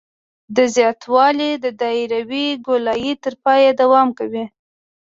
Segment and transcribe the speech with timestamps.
[0.55, 4.45] دا زیاتوالی د دایروي ګولایي تر پایه دوام کوي